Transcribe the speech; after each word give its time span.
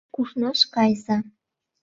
Кушнаш 0.15 0.59
кайыза! 0.73 1.17